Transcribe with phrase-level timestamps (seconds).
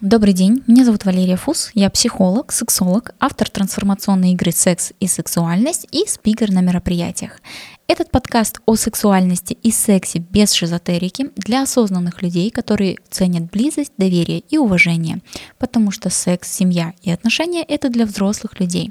[0.00, 5.86] Добрый день, меня зовут Валерия Фус, я психолог, сексолог, автор трансформационной игры «Секс и сексуальность»
[5.92, 7.40] и спикер на мероприятиях.
[7.86, 14.40] Этот подкаст о сексуальности и сексе без шизотерики для осознанных людей, которые ценят близость, доверие
[14.48, 15.18] и уважение,
[15.58, 18.90] потому что секс, семья и отношения— это для взрослых людей.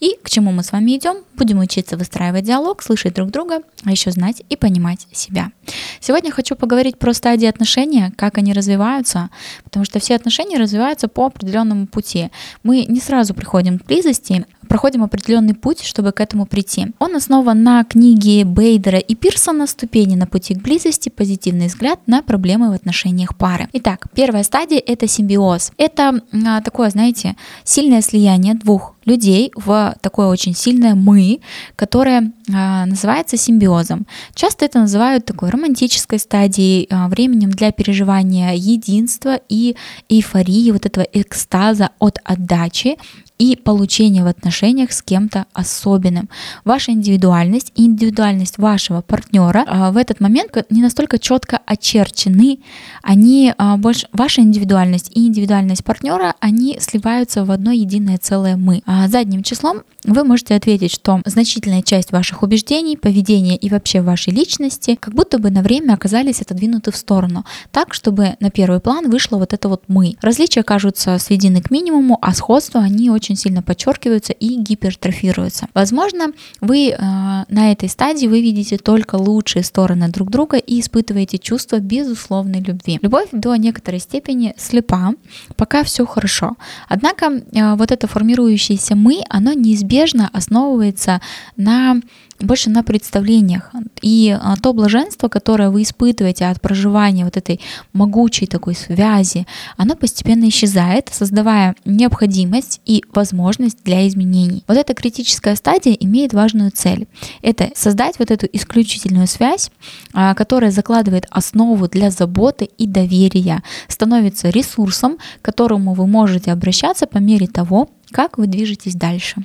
[0.00, 1.18] И к чему мы с вами идем?
[1.36, 5.52] Будем учиться выстраивать диалог, слышать друг друга, а еще знать и понимать себя.
[6.00, 9.30] Сегодня хочу поговорить про стадии отношения, как они развиваются,
[9.62, 12.30] потому что все отношения развиваются по определенному пути.
[12.64, 16.88] Мы не сразу приходим к близости, проходим определенный путь, чтобы к этому прийти.
[16.98, 21.08] Он основан на книге Бейдера и Пирсона «Ступени на пути к близости.
[21.08, 23.68] Позитивный взгляд на проблемы в отношениях пары».
[23.74, 25.72] Итак, первая стадия— это симбиоз.
[25.76, 31.40] Это а, такое, знаете, сильное слияние двух людей в такое очень сильное «мы»,
[31.76, 34.06] которое а, называется симбиозом.
[34.34, 39.76] Часто это называют такой романтической стадией, а, временем для переживания единства и
[40.08, 42.96] эйфории, вот этого экстаза от отдачи
[43.38, 46.28] и получение в отношениях с кем-то особенным.
[46.64, 52.58] Ваша индивидуальность и индивидуальность вашего партнера а, в этот момент не настолько четко очерчены,
[53.02, 58.82] они больше ваша индивидуальность и индивидуальность партнера, они сливаются в одно единое целое мы.
[58.94, 64.34] А задним числом вы можете ответить, что значительная часть ваших убеждений, поведения и вообще вашей
[64.34, 69.08] личности как будто бы на время оказались отодвинуты в сторону, так, чтобы на первый план
[69.08, 70.16] вышло вот это вот мы.
[70.20, 75.68] Различия кажутся сведены к минимуму, а сходства они очень сильно подчеркиваются и гипертрофируются.
[75.72, 81.38] Возможно, вы э, на этой стадии вы видите только лучшие стороны друг друга и испытываете
[81.38, 82.98] чувство безусловной любви.
[83.00, 85.14] Любовь до некоторой степени слепа,
[85.56, 86.56] пока все хорошо.
[86.88, 91.20] Однако э, вот это формирующееся мы, оно неизбежно основывается
[91.56, 92.00] на
[92.44, 93.70] больше на представлениях.
[94.00, 97.60] И а, то блаженство, которое вы испытываете от проживания вот этой
[97.92, 104.64] могучей такой связи, оно постепенно исчезает, создавая необходимость и возможность для изменений.
[104.66, 107.06] Вот эта критическая стадия имеет важную цель.
[107.42, 109.70] Это создать вот эту исключительную связь,
[110.12, 117.06] а, которая закладывает основу для заботы и доверия, становится ресурсом, к которому вы можете обращаться
[117.06, 119.44] по мере того, как вы движетесь дальше.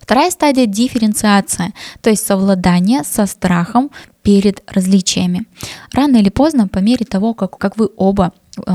[0.00, 3.90] Вторая стадия– дифференциация, то есть совладание со страхом
[4.22, 5.46] перед различиями.
[5.92, 8.32] Рано или поздно, по мере того, как, как вы оба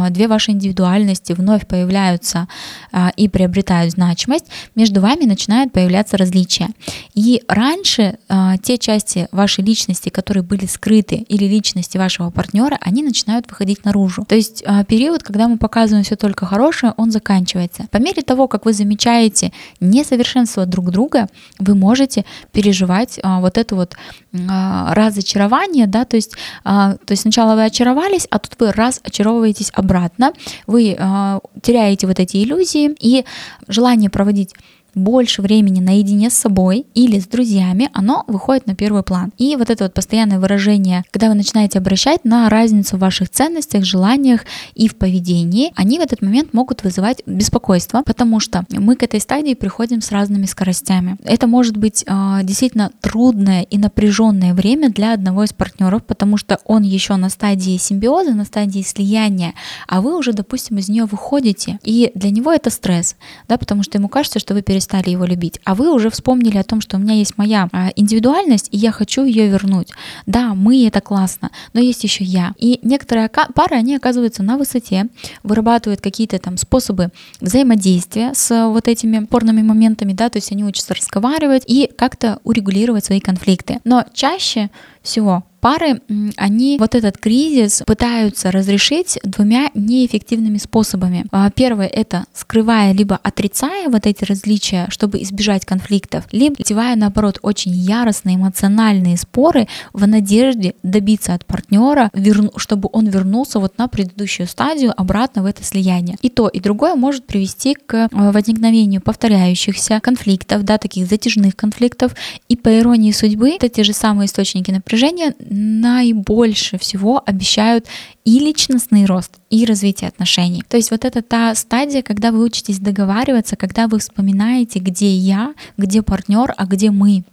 [0.10, 2.48] две ваши индивидуальности вновь появляются
[2.92, 6.70] а, и приобретают значимость, между вами начинают появляться различия.
[7.14, 13.04] И раньше а, те части вашей личности, которые были скрыты, или личности вашего партнера, они
[13.04, 14.26] начинают выходить наружу.
[14.28, 17.88] То есть период, когда мы показываем все только хорошее, он заканчивается.
[17.92, 21.28] По мере того, как вы замечаете несовершенство друг друга,
[21.60, 23.96] вы можете переживать вот это вот
[24.34, 30.34] разочарование, да, то есть, то есть сначала вы очаровались, а тут вы раз очаровываетесь обратно,
[30.68, 33.26] вы э, теряете вот эти иллюзии и
[33.68, 34.54] желание проводить
[34.96, 39.32] больше времени наедине с собой или с друзьями, оно выходит на первый план.
[39.38, 43.84] И вот это вот постоянное выражение, когда вы начинаете обращать на разницу в ваших ценностях,
[43.84, 44.42] желаниях
[44.74, 49.20] и в поведении, они в этот момент могут вызывать беспокойство, потому что мы к этой
[49.20, 51.18] стадии приходим с разными скоростями.
[51.24, 56.60] Это может быть э, действительно трудное и напряженное время для одного из партнеров, потому что
[56.66, 59.54] он еще на стадии симбиоза, на стадии слияния,
[59.88, 61.80] а вы уже, допустим, из нее выходите.
[61.84, 63.16] И для него это стресс,
[63.48, 66.58] да, потому что ему кажется, что вы перестали перестали его любить, а вы уже вспомнили
[66.58, 69.90] о том, что у меня есть моя а, индивидуальность, и я хочу ее вернуть.
[70.26, 72.54] Да, мы это классно, но есть еще я.
[72.58, 75.08] И некоторые пары, они оказываются на высоте,
[75.44, 77.10] вырабатывают какие-то там способы
[77.42, 83.06] взаимодействия с вот этими порными моментами, да, то есть они учатся разговаривать и как-то урегулировать
[83.06, 83.80] свои конфликты.
[83.84, 84.70] Но чаще
[85.02, 86.02] всего пары,
[86.38, 91.26] они вот этот кризис пытаются разрешить двумя неэффективными способами.
[91.32, 97.40] А, первое— это скрывая либо отрицая вот эти различия, чтобы избежать конфликтов, либо затевая, наоборот,
[97.42, 102.10] очень яростные эмоциональные споры в надежде добиться от партнера,
[102.58, 106.18] чтобы он вернулся вот на предыдущую стадию обратно в это слияние.
[106.22, 112.14] И то, и другое может привести к а, возникновению повторяющихся конфликтов, да, таких затяжных конфликтов.
[112.50, 117.86] И по иронии судьбы, это те же самые источники напряжения наибольше всего обещают
[118.24, 120.64] и личностный рост, и развитие отношений.
[120.68, 125.54] То есть вот это та стадия, когда вы учитесь договариваться, когда вы вспоминаете, где я,
[125.78, 127.24] где партнер, а где мы.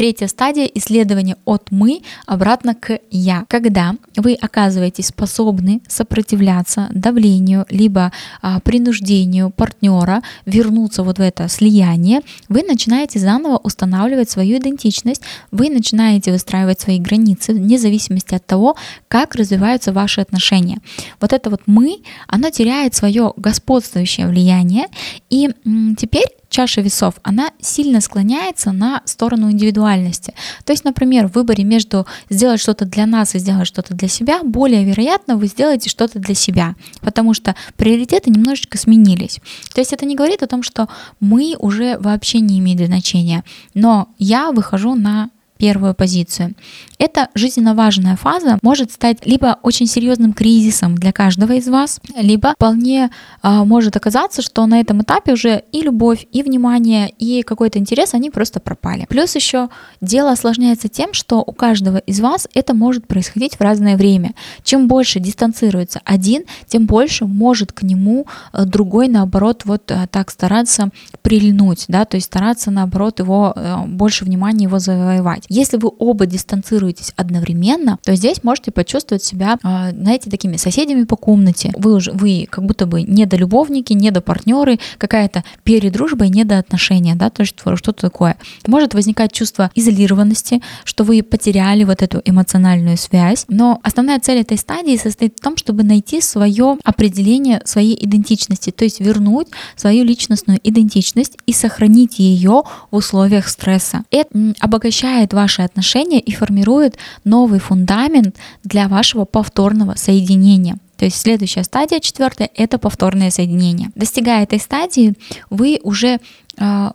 [0.00, 3.44] Третья стадия исследования от «мы» обратно к «я».
[3.48, 8.10] Когда вы оказываетесь способны сопротивляться давлению либо
[8.40, 15.20] а, принуждению партнера вернуться вот в это слияние, вы начинаете заново устанавливать свою идентичность,
[15.50, 18.76] вы начинаете выстраивать свои границы вне зависимости от того,
[19.06, 20.78] как развиваются ваши отношения.
[21.20, 24.86] Вот это вот «мы», оно теряет свое господствующее влияние,
[25.28, 25.50] и
[25.98, 30.34] теперь чаша весов, она сильно склоняется на сторону индивидуальности.
[30.64, 34.42] То есть, например, в выборе между сделать что-то для нас и сделать что-то для себя,
[34.42, 39.40] более вероятно, вы сделаете что-то для себя, потому что приоритеты немножечко сменились.
[39.74, 40.88] То есть это не говорит о том, что
[41.20, 43.44] мы уже вообще не имеем значения,
[43.74, 46.54] но я выхожу на первую позицию.
[46.98, 52.54] Эта жизненно важная фаза может стать либо очень серьезным кризисом для каждого из вас, либо
[52.54, 53.10] вполне
[53.42, 58.14] э, может оказаться, что на этом этапе уже и любовь, и внимание, и какой-то интерес,
[58.14, 59.06] они просто пропали.
[59.08, 59.68] Плюс еще
[60.00, 64.34] дело осложняется тем, что у каждого из вас это может происходить в разное время.
[64.64, 70.30] Чем больше дистанцируется один, тем больше может к нему э, другой, наоборот, вот э, так
[70.30, 70.88] стараться
[71.20, 75.49] прильнуть, да, то есть стараться, наоборот, его э, больше внимания его завоевать.
[75.50, 81.16] Если вы оба дистанцируетесь одновременно, то здесь можете почувствовать себя, а, знаете, такими соседями по
[81.16, 81.72] комнате.
[81.76, 86.28] Вы уже, вы как будто бы не до любовники, не до партнеры, какая-то передружба и
[86.28, 88.36] не до отношения, да, то есть что-то такое.
[88.68, 94.56] Может возникать чувство изолированности, что вы потеряли вот эту эмоциональную связь, но основная цель этой
[94.56, 100.60] стадии состоит в том, чтобы найти свое определение своей идентичности, то есть вернуть свою личностную
[100.62, 102.62] идентичность и сохранить ее
[102.92, 104.04] в условиях стресса.
[104.12, 110.76] Это обогащает ваши отношения и формирует новый фундамент для вашего повторного соединения.
[110.98, 113.88] То есть следующая стадия, четвертая, это повторное соединение.
[113.94, 115.14] Достигая этой стадии,
[115.48, 116.18] вы уже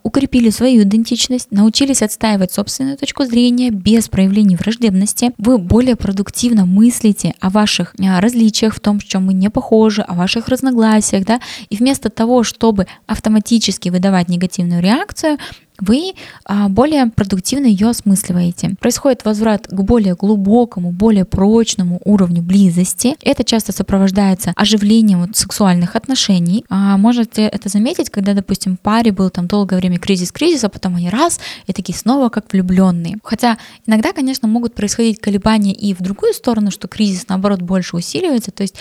[0.04, 5.32] укрепили свою идентичность, научились отстаивать собственную точку зрения без проявления враждебности.
[5.38, 10.02] Вы более продуктивно мыслите о ваших э, различиях, в том, в чем мы не похожи,
[10.02, 11.40] о ваших разногласиях, да,
[11.70, 15.38] и вместо того, чтобы автоматически выдавать негативную реакцию,
[15.80, 16.14] вы
[16.46, 18.76] а, более продуктивно ее осмысливаете.
[18.80, 23.16] Происходит возврат к более глубокому, более прочному уровню близости.
[23.22, 26.66] Это часто сопровождается оживлением сексуальных отношений.
[26.70, 31.10] А, можете это заметить, когда, допустим, паре был там долгое время кризис-кризис, а потом они
[31.10, 33.18] раз и такие снова как влюбленные.
[33.24, 38.52] Хотя иногда, конечно, могут происходить колебания и в другую сторону, что кризис, наоборот, больше усиливается.
[38.52, 38.76] То есть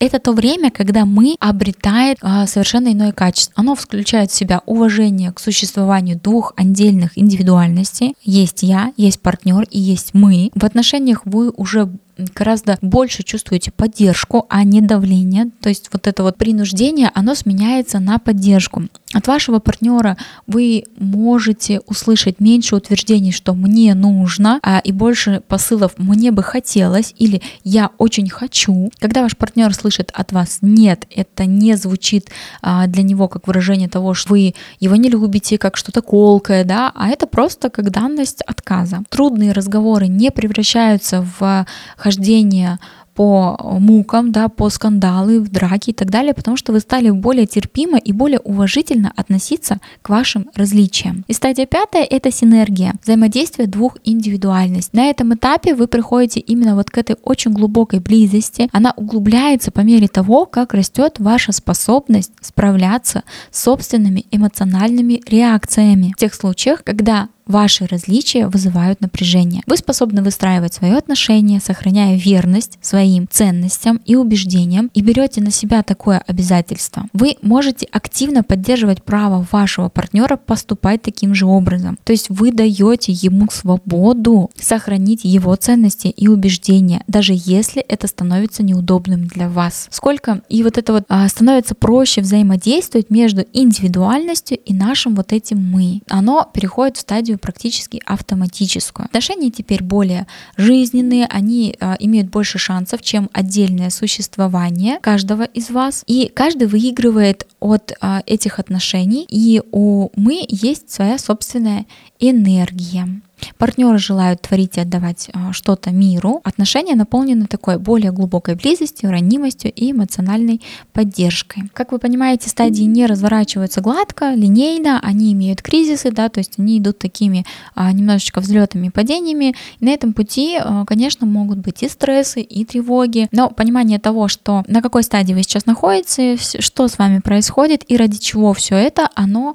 [0.00, 3.52] это то время, когда мы обретаем а, совершенно иное качество.
[3.56, 8.14] Оно включает в себя уважение к существованию двух отдельных индивидуальностей.
[8.22, 10.50] Есть я, есть партнер и есть мы.
[10.54, 11.90] В отношениях вы уже
[12.34, 15.50] гораздо больше чувствуете поддержку, а не давление.
[15.60, 18.84] То есть вот это вот принуждение, оно сменяется на поддержку.
[19.12, 25.94] От вашего партнера вы можете услышать меньше утверждений, что мне нужно, а, и больше посылов
[25.98, 28.90] мне бы хотелось или я очень хочу.
[29.00, 32.30] Когда ваш партнер слышит от вас нет, это не звучит
[32.62, 36.92] а, для него как выражение того, что вы его не любите, как что-то колкое, да,
[36.94, 39.02] а это просто как данность отказа.
[39.08, 41.66] Трудные разговоры не превращаются в
[42.10, 42.78] хождение
[43.14, 47.46] по мукам, да, по скандалы, в драки и так далее, потому что вы стали более
[47.46, 51.24] терпимо и более уважительно относиться к вашим различиям.
[51.28, 54.98] И стадия пятая— это синергия, взаимодействие двух индивидуальностей.
[54.98, 58.68] На этом этапе вы приходите именно вот к этой очень глубокой близости.
[58.72, 66.12] Она углубляется по мере того, как растет ваша способность справляться с собственными эмоциональными реакциями.
[66.16, 69.64] В тех случаях, когда Ваши различия вызывают напряжение.
[69.66, 75.82] Вы способны выстраивать свое отношение, сохраняя верность своим ценностям и убеждениям и берете на себя
[75.82, 77.06] такое обязательство.
[77.12, 81.98] Вы можете активно поддерживать право вашего партнера поступать таким же образом.
[82.04, 88.62] То есть вы даете ему свободу сохранить его ценности и убеждения, даже если это становится
[88.62, 89.88] неудобным для вас.
[89.90, 95.58] Сколько и вот это вот а, становится проще взаимодействовать между индивидуальностью и нашим вот этим
[95.58, 96.02] мы.
[96.08, 99.06] Оно переходит в стадию практически автоматическую.
[99.06, 106.04] Отношения теперь более жизненные, они а, имеют больше шансов, чем отдельное существование каждого из вас.
[106.06, 111.86] И каждый выигрывает от а, этих отношений, и у мы есть своя собственная
[112.20, 113.20] энергия.
[113.58, 116.40] Партнеры желают творить и отдавать а, что-то миру.
[116.44, 120.60] Отношения наполнены такой более глубокой близостью, ранимостью и эмоциональной
[120.92, 121.64] поддержкой.
[121.72, 126.78] Как вы понимаете, стадии не разворачиваются гладко, линейно, они имеют кризисы, да, то есть они
[126.78, 129.54] идут такими а, немножечко взлетами и падениями.
[129.78, 134.28] И на этом пути, а, конечно, могут быть и стрессы, и тревоги, но понимание того,
[134.28, 138.76] что на какой стадии вы сейчас находитесь, что с вами происходит и ради чего все
[138.76, 139.54] это, оно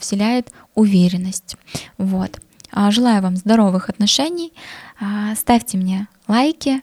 [0.00, 1.56] вселяет уверенность.
[1.98, 2.40] Вот.
[2.70, 4.52] А, желаю вам здоровых отношений.
[5.00, 6.82] А, ставьте мне лайки,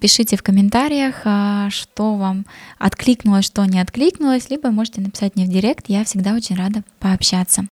[0.00, 2.46] пишите в комментариях, а, что вам
[2.78, 7.66] откликнулось, что не откликнулось, либо можете написать мне в директ, я всегда очень рада пообщаться.